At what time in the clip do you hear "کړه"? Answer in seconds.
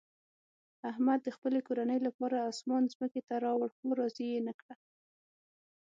4.59-4.73